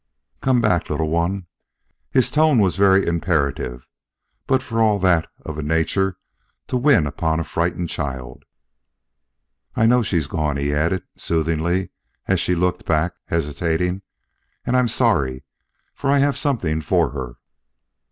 "Come 0.41 0.61
back, 0.61 0.89
little 0.89 1.09
one." 1.09 1.45
His 2.09 2.31
tone 2.31 2.57
was 2.57 2.75
very 2.75 3.05
imperative, 3.05 3.85
but 4.47 4.63
for 4.63 4.81
all 4.81 4.97
that 4.97 5.27
of 5.45 5.59
a 5.59 5.61
nature 5.61 6.17
to 6.69 6.75
win 6.75 7.05
upon 7.05 7.39
a 7.39 7.43
frightened 7.43 7.89
child. 7.89 8.43
"I 9.75 9.85
know 9.85 10.01
she's 10.01 10.25
gone," 10.25 10.57
he 10.57 10.73
added 10.73 11.03
soothingly 11.17 11.91
as 12.27 12.39
she 12.39 12.55
looked 12.55 12.83
back, 12.83 13.13
hesitating. 13.27 14.01
"And 14.65 14.75
I'm 14.75 14.87
sorry, 14.87 15.43
for 15.93 16.09
I 16.09 16.17
have 16.17 16.35
something 16.35 16.81
for 16.81 17.11
her. 17.11 17.35